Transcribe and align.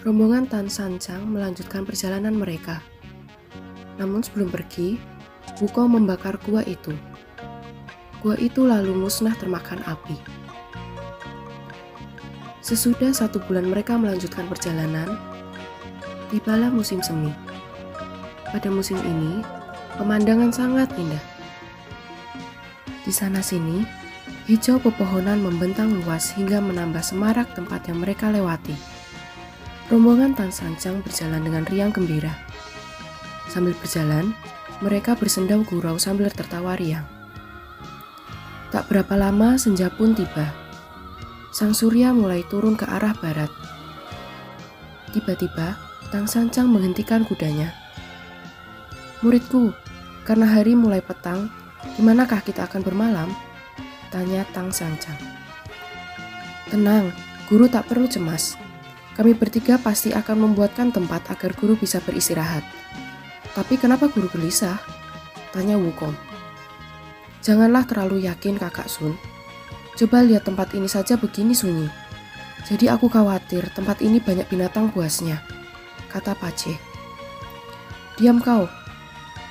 rombongan 0.00 0.48
Tan 0.48 0.66
Sancang 0.72 1.28
melanjutkan 1.28 1.84
perjalanan 1.84 2.32
mereka. 2.32 2.80
Namun 4.00 4.24
sebelum 4.24 4.48
pergi, 4.48 4.96
Wukong 5.60 5.92
membakar 5.92 6.40
gua 6.48 6.64
itu. 6.64 6.96
Gua 8.24 8.32
itu 8.40 8.64
lalu 8.64 8.96
musnah 8.96 9.36
termakan 9.36 9.84
api. 9.84 10.16
Sesudah 12.64 13.12
satu 13.12 13.44
bulan 13.44 13.68
mereka 13.68 14.00
melanjutkan 14.00 14.48
perjalanan, 14.48 15.20
tibalah 16.32 16.72
musim 16.72 17.04
semi. 17.04 17.28
Pada 18.48 18.72
musim 18.72 18.96
ini, 19.04 19.44
pemandangan 20.00 20.48
sangat 20.48 20.88
indah. 20.96 21.24
Di 23.04 23.12
sana-sini, 23.12 23.84
Hijau 24.48 24.80
pepohonan 24.80 25.44
membentang 25.44 25.92
luas 25.92 26.32
hingga 26.32 26.58
menambah 26.58 27.04
semarak 27.04 27.52
tempat 27.52 27.84
yang 27.86 28.00
mereka 28.00 28.32
lewati. 28.32 28.72
Rombongan 29.90 30.38
Tan 30.38 30.54
Sancang 30.54 31.02
berjalan 31.02 31.42
dengan 31.42 31.66
riang 31.66 31.90
gembira. 31.90 32.30
Sambil 33.50 33.74
berjalan, 33.74 34.30
mereka 34.78 35.18
bersendau 35.18 35.66
gurau 35.66 35.98
sambil 35.98 36.30
tertawa 36.30 36.78
riang. 36.78 37.02
Tak 38.70 38.86
berapa 38.86 39.18
lama 39.18 39.58
senja 39.58 39.90
pun 39.90 40.14
tiba. 40.14 40.46
Sang 41.50 41.74
surya 41.74 42.14
mulai 42.14 42.46
turun 42.46 42.78
ke 42.78 42.86
arah 42.86 43.18
barat. 43.18 43.50
Tiba-tiba, 45.10 45.74
Tang 46.14 46.30
Sancang 46.30 46.70
menghentikan 46.70 47.26
kudanya. 47.26 47.74
Muridku, 49.26 49.74
karena 50.22 50.46
hari 50.54 50.78
mulai 50.78 51.02
petang, 51.02 51.50
di 51.98 52.06
manakah 52.06 52.38
kita 52.46 52.70
akan 52.70 52.86
bermalam? 52.86 53.34
Tanya 54.14 54.46
Tang 54.54 54.70
Sancang. 54.70 55.18
Tenang, 56.70 57.10
guru 57.50 57.66
tak 57.66 57.90
perlu 57.90 58.06
cemas. 58.06 58.69
Kami 59.18 59.34
bertiga 59.34 59.76
pasti 59.76 60.14
akan 60.14 60.50
membuatkan 60.50 60.94
tempat 60.94 61.26
agar 61.30 61.52
guru 61.58 61.74
bisa 61.74 61.98
beristirahat. 62.04 62.62
Tapi 63.56 63.74
kenapa 63.76 64.06
guru 64.06 64.30
gelisah? 64.30 64.78
Tanya 65.50 65.74
Wukong. 65.74 66.14
Janganlah 67.42 67.88
terlalu 67.88 68.30
yakin 68.30 68.60
kakak 68.60 68.86
Sun. 68.86 69.18
Coba 69.98 70.22
lihat 70.22 70.46
tempat 70.46 70.72
ini 70.78 70.86
saja 70.86 71.18
begini 71.18 71.52
sunyi. 71.52 71.90
Jadi 72.64 72.86
aku 72.86 73.10
khawatir 73.10 73.66
tempat 73.72 74.04
ini 74.04 74.20
banyak 74.20 74.46
binatang 74.46 74.92
buasnya, 74.92 75.40
kata 76.12 76.36
Pace. 76.36 76.76
Diam 78.20 78.38
kau, 78.38 78.68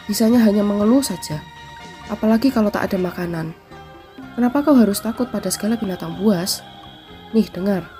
bisanya 0.06 0.40
hanya 0.46 0.62
mengeluh 0.62 1.02
saja. 1.02 1.42
Apalagi 2.08 2.54
kalau 2.54 2.70
tak 2.70 2.90
ada 2.90 2.98
makanan. 3.02 3.52
Kenapa 4.38 4.64
kau 4.64 4.78
harus 4.78 5.02
takut 5.02 5.28
pada 5.28 5.50
segala 5.52 5.76
binatang 5.76 6.16
buas? 6.22 6.64
Nih, 7.34 7.50
dengar. 7.50 7.99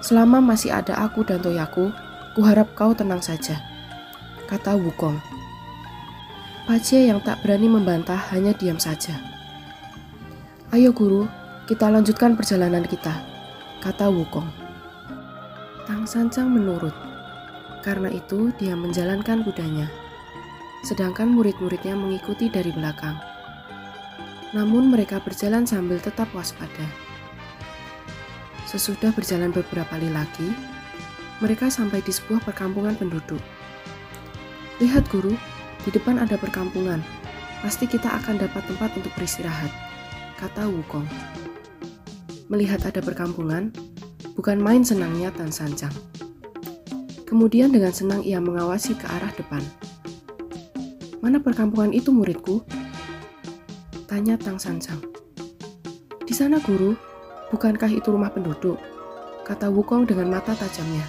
Selama 0.00 0.40
masih 0.40 0.72
ada 0.72 0.96
aku 0.96 1.24
dan 1.24 1.44
Toyaku, 1.44 1.92
kuharap 2.36 2.72
kau 2.72 2.96
tenang 2.96 3.20
saja. 3.20 3.60
Kata 4.48 4.76
Wukong. 4.76 5.20
Pace 6.64 7.06
yang 7.08 7.20
tak 7.20 7.40
berani 7.44 7.68
membantah 7.68 8.18
hanya 8.32 8.56
diam 8.56 8.80
saja. 8.80 9.16
Ayo 10.72 10.90
guru, 10.96 11.28
kita 11.68 11.88
lanjutkan 11.92 12.34
perjalanan 12.34 12.84
kita, 12.84 13.12
kata 13.84 14.08
Wukong. 14.08 14.48
Tang 15.84 16.06
Sancang 16.08 16.48
menurut. 16.48 16.94
Karena 17.80 18.12
itu 18.12 18.52
dia 18.60 18.76
menjalankan 18.76 19.42
kudanya. 19.44 19.88
Sedangkan 20.84 21.32
murid-muridnya 21.32 21.96
mengikuti 21.96 22.52
dari 22.52 22.72
belakang 22.72 23.16
namun 24.50 24.90
mereka 24.90 25.22
berjalan 25.22 25.62
sambil 25.62 26.02
tetap 26.02 26.26
waspada. 26.34 26.86
Sesudah 28.70 29.10
berjalan 29.10 29.50
beberapa 29.50 29.98
kali 29.98 30.14
lagi, 30.14 30.54
mereka 31.42 31.66
sampai 31.66 32.06
di 32.06 32.14
sebuah 32.14 32.38
perkampungan 32.46 32.94
penduduk. 32.94 33.42
Lihat 34.78 35.10
guru, 35.10 35.34
di 35.82 35.90
depan 35.90 36.22
ada 36.22 36.38
perkampungan. 36.38 37.02
Pasti 37.66 37.90
kita 37.90 38.06
akan 38.22 38.38
dapat 38.38 38.62
tempat 38.70 38.94
untuk 38.94 39.10
beristirahat, 39.18 39.74
kata 40.38 40.70
Wukong. 40.70 41.02
Melihat 42.46 42.86
ada 42.86 43.02
perkampungan, 43.02 43.74
bukan 44.38 44.62
main 44.62 44.86
senangnya 44.86 45.34
Tan 45.34 45.50
Sancang. 45.50 45.92
Kemudian 47.26 47.74
dengan 47.74 47.90
senang 47.90 48.22
ia 48.22 48.38
mengawasi 48.38 48.94
ke 48.94 49.06
arah 49.10 49.34
depan. 49.34 49.66
Mana 51.18 51.42
perkampungan 51.42 51.90
itu 51.90 52.14
muridku? 52.14 52.62
Tanya 54.06 54.38
Tang 54.38 54.62
Sancang. 54.62 55.02
Di 56.22 56.34
sana 56.38 56.62
guru, 56.62 57.09
bukankah 57.50 57.90
itu 57.90 58.08
rumah 58.10 58.30
penduduk? 58.30 58.78
Kata 59.44 59.68
Wukong 59.70 60.06
dengan 60.06 60.30
mata 60.30 60.54
tajamnya. 60.54 61.02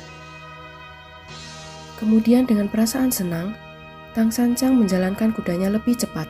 Kemudian 2.02 2.50
dengan 2.50 2.66
perasaan 2.66 3.14
senang, 3.14 3.54
Tang 4.18 4.34
Sancang 4.34 4.74
menjalankan 4.74 5.32
kudanya 5.32 5.70
lebih 5.70 5.94
cepat. 5.94 6.26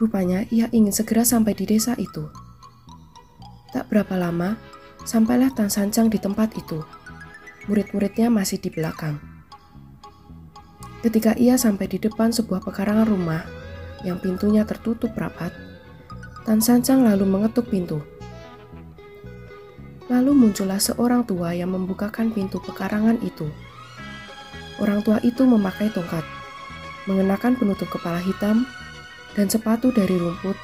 Rupanya 0.00 0.48
ia 0.48 0.66
ingin 0.72 0.90
segera 0.90 1.22
sampai 1.22 1.52
di 1.52 1.68
desa 1.68 1.92
itu. 2.00 2.32
Tak 3.70 3.92
berapa 3.92 4.16
lama, 4.16 4.56
sampailah 5.04 5.52
Tang 5.52 5.68
Sancang 5.68 6.08
di 6.08 6.16
tempat 6.16 6.56
itu. 6.56 6.80
Murid-muridnya 7.68 8.32
masih 8.32 8.58
di 8.58 8.72
belakang. 8.72 9.20
Ketika 11.04 11.36
ia 11.36 11.60
sampai 11.60 11.84
di 11.84 12.00
depan 12.00 12.32
sebuah 12.32 12.64
pekarangan 12.64 13.04
rumah, 13.04 13.44
yang 14.08 14.16
pintunya 14.20 14.64
tertutup 14.64 15.12
rapat, 15.16 15.52
Tan 16.44 16.60
Sancang 16.60 17.04
lalu 17.04 17.24
mengetuk 17.24 17.72
pintu. 17.72 18.04
Lalu 20.12 20.36
muncullah 20.36 20.76
seorang 20.76 21.24
tua 21.24 21.56
yang 21.56 21.72
membukakan 21.72 22.28
pintu 22.28 22.60
pekarangan 22.60 23.16
itu. 23.24 23.48
Orang 24.76 25.00
tua 25.00 25.16
itu 25.24 25.48
memakai 25.48 25.88
tongkat, 25.88 26.26
mengenakan 27.08 27.56
penutup 27.56 27.88
kepala 27.88 28.20
hitam, 28.20 28.68
dan 29.32 29.48
sepatu 29.48 29.94
dari 29.94 30.18
rumput, 30.18 30.58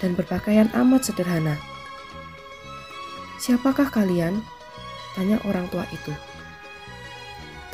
dan 0.00 0.16
berpakaian 0.16 0.72
amat 0.72 1.12
sederhana. 1.12 1.60
Siapakah 3.36 3.92
kalian? 3.92 4.40
Tanya 5.12 5.36
orang 5.44 5.68
tua 5.68 5.84
itu. 5.92 6.14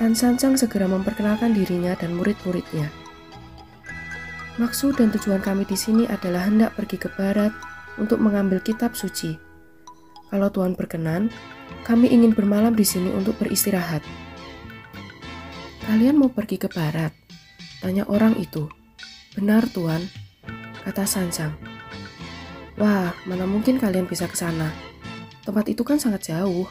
Tan 0.01 0.17
Sancang 0.17 0.57
segera 0.57 0.89
memperkenalkan 0.89 1.53
dirinya 1.53 1.93
dan 1.95 2.17
murid-muridnya. 2.17 2.89
Maksud 4.57 4.97
dan 4.97 5.13
tujuan 5.13 5.45
kami 5.45 5.69
di 5.69 5.77
sini 5.77 6.05
adalah 6.09 6.49
hendak 6.49 6.73
pergi 6.75 6.97
ke 7.01 7.09
barat 7.15 7.53
untuk 8.01 8.21
mengambil 8.21 8.61
kitab 8.65 8.97
suci. 8.97 9.50
Kalau 10.31 10.49
Tuhan 10.49 10.79
berkenan, 10.79 11.29
kami 11.83 12.07
ingin 12.09 12.31
bermalam 12.31 12.73
di 12.73 12.87
sini 12.87 13.11
untuk 13.11 13.37
beristirahat. 13.43 14.01
Kalian 15.85 16.17
mau 16.17 16.31
pergi 16.31 16.57
ke 16.57 16.71
barat? 16.71 17.11
Tanya 17.83 18.07
orang 18.07 18.39
itu. 18.39 18.71
Benar, 19.35 19.67
Tuan, 19.75 20.07
kata 20.87 21.03
Sancang. 21.03 21.59
Wah, 22.79 23.11
mana 23.27 23.45
mungkin 23.45 23.83
kalian 23.83 24.07
bisa 24.07 24.31
ke 24.31 24.39
sana? 24.39 24.71
Tempat 25.43 25.67
itu 25.67 25.83
kan 25.83 25.99
sangat 25.99 26.31
jauh, 26.31 26.71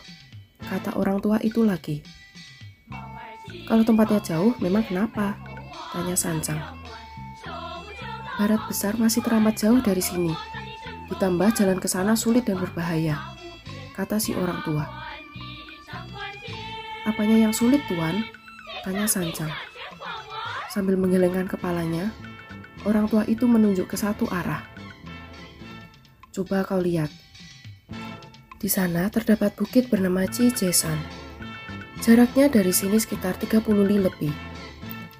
kata 0.63 0.95
orang 0.95 1.19
tua 1.19 1.43
itu 1.43 1.67
lagi. 1.67 1.99
Kalau 3.67 3.83
tempatnya 3.83 4.23
jauh, 4.23 4.55
memang 4.63 4.87
kenapa? 4.87 5.35
Tanya 5.91 6.15
Sancang 6.15 6.79
barat 8.39 8.63
besar 8.71 8.95
masih 8.95 9.19
teramat 9.19 9.59
jauh 9.59 9.83
dari 9.83 9.99
sini. 9.99 10.31
Ditambah 11.11 11.59
jalan 11.59 11.75
ke 11.75 11.91
sana 11.91 12.15
sulit 12.15 12.47
dan 12.47 12.55
berbahaya, 12.55 13.19
kata 13.99 14.15
si 14.15 14.31
orang 14.31 14.63
tua. 14.63 14.87
Apanya 17.03 17.35
yang 17.35 17.51
sulit, 17.51 17.83
Tuan? 17.91 18.23
Tanya 18.87 19.03
Sancang. 19.03 19.51
Sambil 20.71 20.95
menggelengkan 20.95 21.51
kepalanya, 21.51 22.15
orang 22.87 23.11
tua 23.11 23.27
itu 23.27 23.43
menunjuk 23.43 23.91
ke 23.91 23.99
satu 23.99 24.23
arah. 24.31 24.63
Coba 26.31 26.63
kau 26.63 26.79
lihat. 26.79 27.11
Di 28.55 28.71
sana 28.71 29.11
terdapat 29.11 29.59
bukit 29.59 29.91
bernama 29.91 30.23
Cijesan. 30.23 30.95
Jaraknya 31.99 32.47
dari 32.47 32.71
sini 32.71 32.95
sekitar 32.95 33.35
30 33.35 33.59
li 33.83 33.99
lebih, 33.99 34.31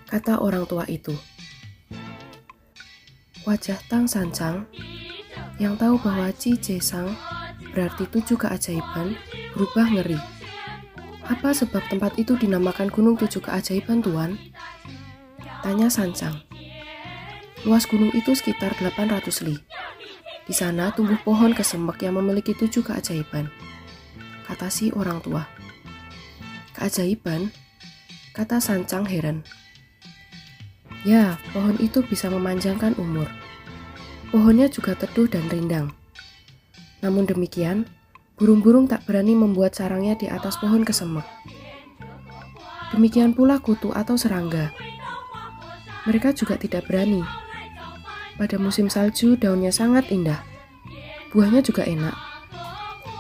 kata 0.08 0.40
orang 0.40 0.64
tua 0.64 0.88
itu. 0.88 1.12
Wajah 3.44 3.80
Tang 3.92 4.08
Sancang 4.08 4.64
yang 5.60 5.76
tahu 5.76 6.00
bahwa 6.00 6.31
Ci 6.31 6.56
Jesang 6.56 7.12
berarti 7.71 8.10
tujuh 8.10 8.38
keajaiban 8.39 9.18
berubah 9.54 9.88
ngeri. 9.89 10.19
Apa 11.30 11.54
sebab 11.54 11.86
tempat 11.94 12.18
itu 12.18 12.33
dinamakan 12.33 12.89
Gunung 12.89 13.13
Tujuh 13.13 13.45
Keajaiban, 13.45 14.01
Tuan? 14.01 14.33
Tanya 15.62 15.86
Sancang. 15.86 16.42
Luas 17.69 17.86
gunung 17.86 18.10
itu 18.18 18.33
sekitar 18.33 18.74
800 18.81 19.45
li. 19.45 19.54
Di 20.50 20.54
sana 20.57 20.89
tumbuh 20.89 21.21
pohon 21.21 21.54
kesemek 21.54 22.01
yang 22.01 22.18
memiliki 22.18 22.57
tujuh 22.57 22.81
keajaiban. 22.81 23.54
Kata 24.50 24.74
si 24.74 24.89
orang 24.89 25.21
tua. 25.21 25.45
Keajaiban? 26.74 27.54
Kata 28.33 28.57
Sancang 28.57 29.06
heran. 29.06 29.45
Ya, 31.06 31.38
pohon 31.54 31.77
itu 31.77 32.01
bisa 32.01 32.33
memanjangkan 32.33 32.98
umur. 32.98 33.30
Pohonnya 34.33 34.66
juga 34.66 34.98
teduh 34.98 35.30
dan 35.30 35.45
rindang. 35.45 35.99
Namun 37.00 37.28
demikian, 37.28 37.88
Burung-burung 38.40 38.88
tak 38.88 39.04
berani 39.04 39.36
membuat 39.36 39.75
sarangnya 39.75 40.16
di 40.16 40.31
atas 40.31 40.56
pohon 40.63 40.88
kesemek. 40.88 41.28
Demikian 42.96 43.36
pula 43.36 43.60
kutu 43.60 43.92
atau 43.92 44.16
serangga. 44.16 44.72
Mereka 46.07 46.31
juga 46.31 46.56
tidak 46.56 46.88
berani. 46.88 47.19
Pada 48.40 48.56
musim 48.56 48.88
salju, 48.88 49.36
daunnya 49.36 49.75
sangat 49.75 50.07
indah. 50.07 50.40
Buahnya 51.36 51.60
juga 51.60 51.84
enak. 51.84 52.16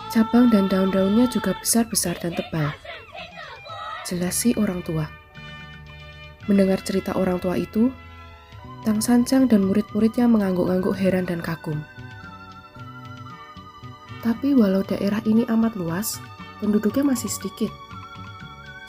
Cabang 0.07 0.47
dan 0.47 0.71
daun-daunnya 0.71 1.27
juga 1.27 1.51
besar-besar 1.59 2.15
dan 2.23 2.31
tebal. 2.39 2.71
Jelas 4.07 4.39
sih 4.39 4.55
orang 4.55 4.79
tua. 4.87 5.11
Mendengar 6.47 6.79
cerita 6.79 7.11
orang 7.19 7.43
tua 7.43 7.59
itu, 7.59 7.91
Tang 8.87 9.03
Sancang 9.03 9.51
dan 9.51 9.67
murid-muridnya 9.67 10.31
mengangguk-angguk 10.31 10.95
heran 10.95 11.27
dan 11.27 11.43
kagum. 11.43 11.83
Tapi 14.19 14.51
walau 14.51 14.83
daerah 14.83 15.23
ini 15.23 15.47
amat 15.47 15.79
luas, 15.79 16.19
penduduknya 16.59 17.07
masih 17.15 17.31
sedikit. 17.31 17.71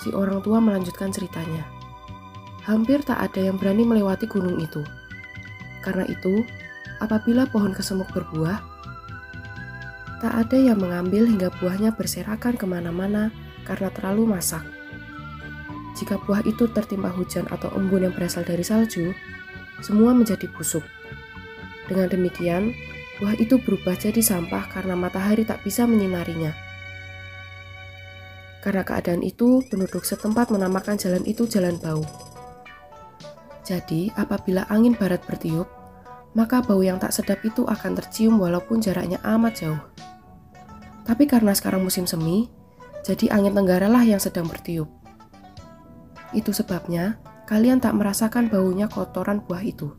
Si 0.03 0.11
orang 0.11 0.43
tua 0.43 0.59
melanjutkan 0.59 1.15
ceritanya. 1.15 1.63
Hampir 2.67 3.03
tak 3.07 3.21
ada 3.21 3.51
yang 3.51 3.57
berani 3.57 3.87
melewati 3.87 4.27
gunung 4.27 4.59
itu. 4.59 4.83
Karena 5.81 6.05
itu, 6.11 6.43
apabila 6.99 7.47
pohon 7.49 7.73
kesemuk 7.73 8.11
berbuah, 8.11 8.61
tak 10.21 10.35
ada 10.37 10.59
yang 10.61 10.77
mengambil 10.77 11.25
hingga 11.25 11.49
buahnya 11.63 11.97
berserakan 11.97 12.59
ke 12.59 12.69
mana-mana 12.69 13.33
karena 13.65 13.89
terlalu 13.89 14.29
masak. 14.29 14.61
Jika 15.97 16.21
buah 16.29 16.45
itu 16.45 16.69
tertimpa 16.69 17.09
hujan 17.09 17.49
atau 17.49 17.73
embun 17.73 18.05
yang 18.09 18.15
berasal 18.15 18.45
dari 18.45 18.61
salju, 18.61 19.17
semua 19.81 20.13
menjadi 20.13 20.45
busuk. 20.53 20.85
Dengan 21.89 22.13
demikian, 22.13 22.77
buah 23.21 23.37
itu 23.37 23.61
berubah 23.61 24.01
jadi 24.01 24.25
sampah 24.25 24.65
karena 24.73 24.97
matahari 24.97 25.45
tak 25.45 25.61
bisa 25.61 25.85
menyinarinya. 25.85 26.57
Karena 28.65 28.81
keadaan 28.85 29.21
itu, 29.21 29.61
penduduk 29.69 30.05
setempat 30.05 30.49
menamakan 30.53 30.97
jalan 30.97 31.25
itu 31.29 31.45
Jalan 31.49 31.77
Bau. 31.81 32.05
Jadi, 33.65 34.13
apabila 34.17 34.65
angin 34.73 34.97
barat 34.97 35.21
bertiup, 35.25 35.69
maka 36.33 36.61
bau 36.65 36.81
yang 36.81 37.01
tak 37.01 37.13
sedap 37.13 37.41
itu 37.45 37.65
akan 37.65 37.97
tercium 37.97 38.37
walaupun 38.37 38.81
jaraknya 38.81 39.21
amat 39.25 39.65
jauh. 39.65 39.83
Tapi 41.05 41.25
karena 41.25 41.57
sekarang 41.57 41.85
musim 41.85 42.05
semi, 42.05 42.49
jadi 43.03 43.33
angin 43.33 43.57
tenggara 43.57 43.89
lah 43.89 44.05
yang 44.05 44.21
sedang 44.21 44.47
bertiup. 44.47 44.89
Itu 46.37 46.53
sebabnya 46.53 47.19
kalian 47.49 47.83
tak 47.83 47.97
merasakan 47.99 48.47
baunya 48.47 48.87
kotoran 48.87 49.43
buah 49.43 49.65
itu, 49.65 49.91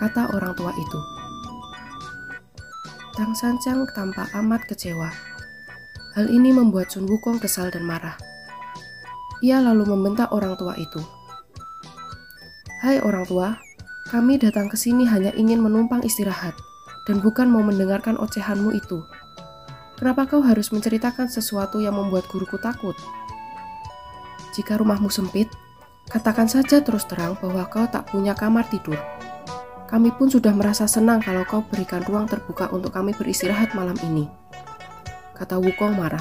kata 0.00 0.34
orang 0.34 0.56
tua 0.58 0.74
itu. 0.74 1.17
Tang 3.18 3.34
Sancang 3.34 3.82
tampak 3.98 4.30
amat 4.30 4.62
kecewa. 4.70 5.10
Hal 6.14 6.30
ini 6.30 6.54
membuat 6.54 6.94
Sun 6.94 7.02
Wukong 7.10 7.42
kesal 7.42 7.66
dan 7.66 7.82
marah. 7.82 8.14
Ia 9.42 9.58
lalu 9.58 9.90
membentak 9.90 10.30
orang 10.30 10.54
tua 10.54 10.78
itu. 10.78 11.02
Hai 12.78 13.02
orang 13.02 13.26
tua, 13.26 13.58
kami 14.14 14.38
datang 14.38 14.70
ke 14.70 14.78
sini 14.78 15.02
hanya 15.02 15.34
ingin 15.34 15.58
menumpang 15.58 16.06
istirahat 16.06 16.54
dan 17.10 17.18
bukan 17.18 17.50
mau 17.50 17.58
mendengarkan 17.58 18.14
ocehanmu 18.22 18.70
itu. 18.78 19.02
Kenapa 19.98 20.30
kau 20.30 20.38
harus 20.38 20.70
menceritakan 20.70 21.26
sesuatu 21.26 21.82
yang 21.82 21.98
membuat 21.98 22.30
guruku 22.30 22.54
takut? 22.62 22.94
Jika 24.54 24.78
rumahmu 24.78 25.10
sempit, 25.10 25.50
katakan 26.06 26.46
saja 26.46 26.78
terus 26.86 27.02
terang 27.10 27.34
bahwa 27.42 27.66
kau 27.66 27.82
tak 27.90 28.14
punya 28.14 28.38
kamar 28.38 28.62
tidur. 28.70 29.17
Kami 29.88 30.12
pun 30.12 30.28
sudah 30.28 30.52
merasa 30.52 30.84
senang 30.84 31.24
kalau 31.24 31.48
kau 31.48 31.64
berikan 31.64 32.04
ruang 32.04 32.28
terbuka 32.28 32.68
untuk 32.76 32.92
kami 32.92 33.16
beristirahat 33.16 33.72
malam 33.72 33.96
ini. 34.04 34.28
Kata 35.32 35.56
Wukong 35.56 35.96
marah. 35.96 36.20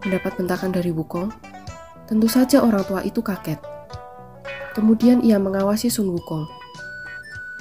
Mendapat 0.00 0.32
bentakan 0.40 0.72
dari 0.72 0.96
Wukong, 0.96 1.28
tentu 2.08 2.24
saja 2.24 2.64
orang 2.64 2.88
tua 2.88 3.04
itu 3.04 3.20
kaget. 3.20 3.60
Kemudian 4.72 5.20
ia 5.20 5.36
mengawasi 5.36 5.92
Sun 5.92 6.08
Wukong. 6.08 6.48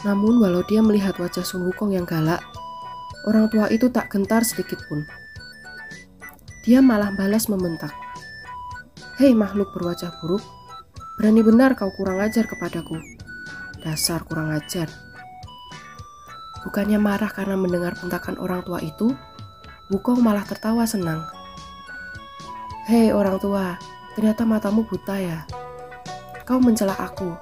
Namun 0.07 0.39
walau 0.39 0.63
dia 0.63 0.79
melihat 0.79 1.19
wajah 1.19 1.43
Sun 1.43 1.67
Wukong 1.67 1.91
yang 1.91 2.07
galak, 2.07 2.39
orang 3.27 3.51
tua 3.51 3.67
itu 3.67 3.91
tak 3.91 4.07
gentar 4.07 4.47
sedikit 4.47 4.79
pun. 4.87 5.03
Dia 6.63 6.79
malah 6.79 7.11
balas 7.11 7.51
membentak. 7.51 7.91
Hei 9.19 9.35
makhluk 9.35 9.75
berwajah 9.75 10.15
buruk, 10.23 10.39
berani 11.19 11.43
benar 11.43 11.75
kau 11.75 11.91
kurang 11.99 12.23
ajar 12.23 12.47
kepadaku. 12.47 12.95
Dasar 13.79 14.27
kurang 14.27 14.51
ajar. 14.51 14.91
Bukannya 16.67 16.99
marah 16.99 17.31
karena 17.31 17.55
mendengar 17.55 17.95
bentakan 17.95 18.35
orang 18.35 18.59
tua 18.67 18.83
itu, 18.83 19.15
Wukong 19.89 20.21
malah 20.21 20.45
tertawa 20.45 20.85
senang. 20.85 21.25
Hei 22.85 23.09
orang 23.09 23.39
tua, 23.41 23.79
ternyata 24.13 24.45
matamu 24.45 24.85
buta 24.85 25.17
ya. 25.17 25.47
Kau 26.45 26.59
mencela 26.61 26.93
aku, 26.93 27.33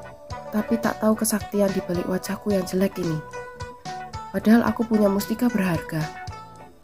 tapi 0.53 0.79
tak 0.79 1.03
tahu 1.03 1.17
kesaktian 1.17 1.73
di 1.73 1.81
balik 1.83 2.07
wajahku 2.07 2.53
yang 2.55 2.63
jelek 2.63 3.01
ini. 3.03 3.19
Padahal 4.31 4.63
aku 4.63 4.87
punya 4.87 5.11
mustika 5.11 5.51
berharga. 5.51 6.05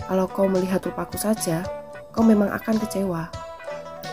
Kalau 0.04 0.28
kau 0.28 0.50
melihat 0.52 0.84
rupaku 0.84 1.16
saja, 1.16 1.64
kau 2.12 2.26
memang 2.26 2.52
akan 2.52 2.76
kecewa. 2.82 3.30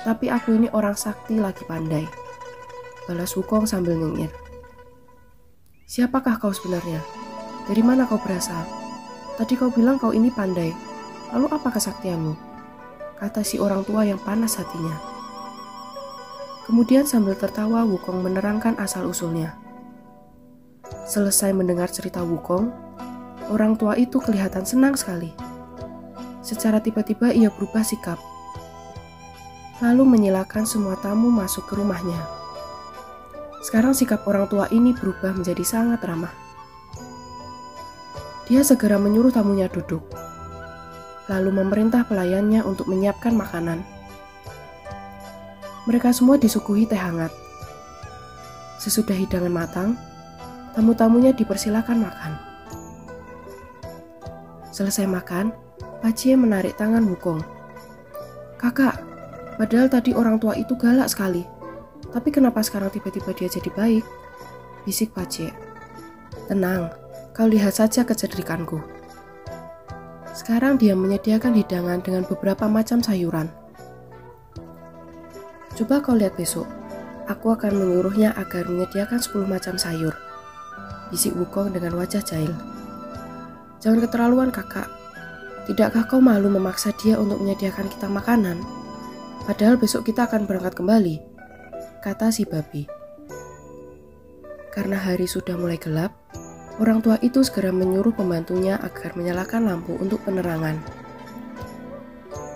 Tapi 0.05 0.31
aku 0.31 0.55
ini 0.55 0.69
orang 0.71 0.95
sakti 0.95 1.41
lagi 1.41 1.67
pandai. 1.67 2.07
Balas 3.09 3.35
Wukong 3.35 3.67
sambil 3.67 3.99
nyengir. 3.99 4.31
Siapakah 5.91 6.39
kau 6.39 6.55
sebenarnya? 6.55 7.03
Dari 7.67 7.83
mana 7.83 8.07
kau 8.07 8.23
berasal? 8.23 8.63
Tadi 9.35 9.59
kau 9.59 9.75
bilang 9.75 9.99
kau 9.99 10.15
ini 10.15 10.31
pandai. 10.31 10.71
Lalu 11.35 11.51
apa 11.51 11.67
kesaktianmu? 11.67 12.39
Kata 13.19 13.43
si 13.43 13.59
orang 13.59 13.83
tua 13.83 14.07
yang 14.07 14.23
panas 14.23 14.55
hatinya. 14.55 14.95
Kemudian 16.63 17.11
sambil 17.11 17.35
tertawa 17.35 17.83
Wukong 17.83 18.23
menerangkan 18.23 18.79
asal-usulnya. 18.79 19.59
Selesai 21.11 21.51
mendengar 21.51 21.91
cerita 21.91 22.23
Wukong, 22.23 22.71
orang 23.51 23.75
tua 23.75 23.99
itu 23.99 24.23
kelihatan 24.23 24.63
senang 24.63 24.95
sekali. 24.95 25.35
Secara 26.39 26.79
tiba-tiba 26.79 27.35
ia 27.35 27.51
berubah 27.51 27.83
sikap. 27.83 28.23
Lalu 29.83 30.07
menyilakan 30.07 30.63
semua 30.71 30.95
tamu 31.03 31.35
masuk 31.35 31.67
ke 31.67 31.75
rumahnya. 31.75 32.40
Sekarang 33.61 33.93
sikap 33.93 34.25
orang 34.25 34.49
tua 34.49 34.67
ini 34.73 34.97
berubah 34.97 35.37
menjadi 35.37 35.61
sangat 35.65 36.01
ramah. 36.05 36.33
Dia 38.49 38.67
segera 38.67 38.99
menyuruh 38.99 39.31
tamunya 39.31 39.71
duduk, 39.71 40.03
lalu 41.31 41.55
memerintah 41.55 42.03
pelayannya 42.09 42.67
untuk 42.67 42.91
menyiapkan 42.91 43.37
makanan. 43.37 43.85
Mereka 45.87 46.11
semua 46.11 46.41
disuguhi 46.41 46.89
teh 46.89 46.99
hangat. 46.99 47.31
Sesudah 48.83 49.15
hidangan 49.15 49.53
matang, 49.53 49.89
tamu-tamunya 50.75 51.31
dipersilakan 51.37 52.03
makan. 52.03 52.33
Selesai 54.75 55.05
makan, 55.05 55.53
Pacie 56.01 56.33
menarik 56.33 56.81
tangan 56.81 57.05
Wukong. 57.05 57.45
Kakak, 58.57 59.05
padahal 59.61 59.93
tadi 59.93 60.17
orang 60.17 60.41
tua 60.41 60.57
itu 60.57 60.73
galak 60.73 61.13
sekali. 61.13 61.45
Tapi 62.11 62.29
kenapa 62.35 62.59
sekarang 62.67 62.91
tiba-tiba 62.91 63.31
dia 63.31 63.47
jadi 63.47 63.71
baik? 63.71 64.05
Bisik 64.83 65.15
Pace. 65.15 65.55
Tenang, 66.51 66.91
kau 67.31 67.47
lihat 67.47 67.79
saja 67.79 68.03
kecerdikanku. 68.03 68.83
Sekarang 70.35 70.75
dia 70.75 70.99
menyediakan 70.99 71.55
hidangan 71.55 72.03
dengan 72.03 72.27
beberapa 72.27 72.67
macam 72.67 72.99
sayuran. 72.99 73.47
Coba 75.79 76.03
kau 76.03 76.19
lihat 76.19 76.35
besok. 76.35 76.67
Aku 77.31 77.55
akan 77.55 77.79
menyuruhnya 77.79 78.35
agar 78.35 78.67
menyediakan 78.67 79.23
10 79.23 79.47
macam 79.47 79.79
sayur. 79.79 80.15
Bisik 81.15 81.39
Wukong 81.39 81.71
dengan 81.71 81.95
wajah 81.95 82.27
jahil. 82.27 82.51
Jangan 83.79 84.03
keterlaluan 84.03 84.51
kakak. 84.51 84.91
Tidakkah 85.71 86.11
kau 86.11 86.19
malu 86.19 86.51
memaksa 86.51 86.91
dia 86.99 87.15
untuk 87.23 87.39
menyediakan 87.39 87.87
kita 87.87 88.11
makanan? 88.11 88.59
Padahal 89.47 89.79
besok 89.79 90.11
kita 90.11 90.27
akan 90.27 90.51
berangkat 90.51 90.75
kembali 90.75 91.30
kata 92.01 92.33
si 92.33 92.49
babi. 92.49 92.89
Karena 94.73 94.97
hari 94.97 95.29
sudah 95.29 95.61
mulai 95.61 95.77
gelap, 95.77 96.17
orang 96.81 97.05
tua 97.05 97.21
itu 97.21 97.45
segera 97.45 97.69
menyuruh 97.69 98.17
pembantunya 98.17 98.81
agar 98.81 99.13
menyalakan 99.21 99.69
lampu 99.69 100.01
untuk 100.01 100.25
penerangan. 100.25 100.81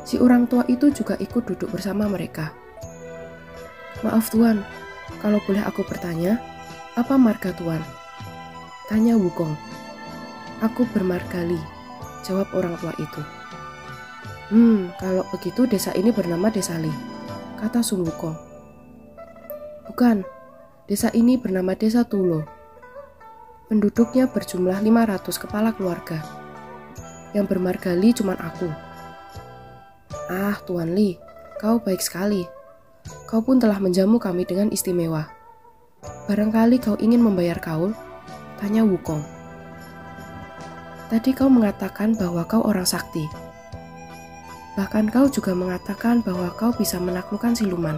Si 0.08 0.16
orang 0.16 0.48
tua 0.48 0.64
itu 0.64 0.88
juga 0.88 1.20
ikut 1.20 1.44
duduk 1.44 1.68
bersama 1.68 2.08
mereka. 2.08 2.56
Maaf 4.00 4.32
tuan, 4.32 4.64
kalau 5.20 5.36
boleh 5.44 5.60
aku 5.60 5.84
bertanya, 5.84 6.40
apa 6.96 7.20
marga 7.20 7.52
tuan? 7.52 7.84
Tanya 8.88 9.20
Wukong. 9.20 9.52
Aku 10.64 10.88
bermargali, 10.96 11.60
jawab 12.24 12.48
orang 12.56 12.80
tua 12.80 12.96
itu. 12.96 13.20
Hmm, 14.48 14.88
kalau 14.96 15.28
begitu 15.36 15.68
desa 15.68 15.92
ini 15.92 16.08
bernama 16.12 16.48
Desa 16.48 16.80
Li, 16.80 16.92
kata 17.60 17.84
Sun 17.84 18.08
Wukong. 18.08 18.53
Bukan, 19.94 20.26
desa 20.90 21.06
ini 21.14 21.38
bernama 21.38 21.78
Desa 21.78 22.02
Tulo. 22.02 22.42
Penduduknya 23.70 24.26
berjumlah 24.26 24.82
500 24.82 25.22
kepala 25.38 25.70
keluarga. 25.70 26.18
Yang 27.30 27.54
bermargali 27.54 28.10
cuma 28.10 28.34
aku. 28.34 28.66
Ah, 30.26 30.58
Tuan 30.66 30.98
Li, 30.98 31.14
kau 31.62 31.78
baik 31.78 32.02
sekali. 32.02 32.42
Kau 33.30 33.38
pun 33.38 33.62
telah 33.62 33.78
menjamu 33.78 34.18
kami 34.18 34.42
dengan 34.42 34.74
istimewa. 34.74 35.30
Barangkali 36.26 36.82
kau 36.82 36.98
ingin 36.98 37.22
membayar 37.22 37.62
kaul? 37.62 37.94
Tanya 38.58 38.82
Wukong. 38.82 39.22
Tadi 41.06 41.30
kau 41.38 41.46
mengatakan 41.46 42.18
bahwa 42.18 42.42
kau 42.50 42.66
orang 42.66 42.82
sakti. 42.82 43.30
Bahkan 44.74 45.14
kau 45.14 45.30
juga 45.30 45.54
mengatakan 45.54 46.18
bahwa 46.26 46.50
kau 46.58 46.74
bisa 46.74 46.98
menaklukkan 46.98 47.54
siluman. 47.54 47.94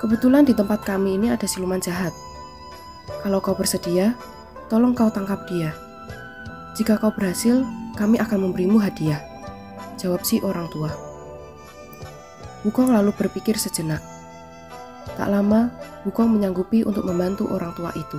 Kebetulan 0.00 0.48
di 0.48 0.56
tempat 0.56 0.80
kami 0.80 1.20
ini 1.20 1.28
ada 1.28 1.44
siluman 1.44 1.76
jahat. 1.76 2.16
Kalau 3.20 3.36
kau 3.44 3.52
bersedia, 3.52 4.16
tolong 4.72 4.96
kau 4.96 5.12
tangkap 5.12 5.44
dia. 5.44 5.76
Jika 6.72 6.96
kau 6.96 7.12
berhasil, 7.12 7.60
kami 8.00 8.16
akan 8.16 8.48
memberimu 8.48 8.80
hadiah. 8.80 9.20
Jawab 10.00 10.24
si 10.24 10.40
orang 10.40 10.72
tua. 10.72 10.88
Wukong 12.64 12.96
lalu 12.96 13.12
berpikir 13.12 13.60
sejenak. 13.60 14.00
Tak 15.20 15.28
lama, 15.28 15.68
Wukong 16.08 16.32
menyanggupi 16.32 16.80
untuk 16.80 17.04
membantu 17.04 17.44
orang 17.52 17.76
tua 17.76 17.92
itu. 17.92 18.16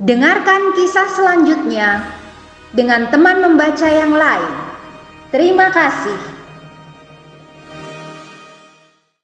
Dengarkan 0.00 0.72
kisah 0.72 1.08
selanjutnya 1.12 2.15
dengan 2.76 3.08
teman 3.08 3.40
membaca 3.40 3.88
yang 3.88 4.12
lain. 4.12 4.52
Terima 5.32 5.72
kasih. 5.72 6.25